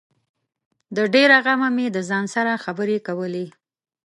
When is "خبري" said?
2.63-2.97